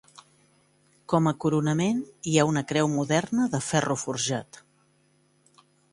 [1.13, 1.99] Com a coronament
[2.31, 4.61] hi ha una creu moderna de ferro forjat.